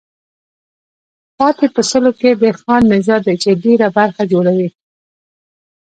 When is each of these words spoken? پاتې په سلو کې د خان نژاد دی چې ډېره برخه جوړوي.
پاتې 1.37 1.65
په 1.75 1.81
سلو 1.89 2.11
کې 2.19 2.29
د 2.41 2.43
خان 2.59 2.81
نژاد 2.93 3.21
دی 3.27 3.35
چې 3.43 3.59
ډېره 3.63 3.87
برخه 3.97 4.23
جوړوي. 4.31 4.69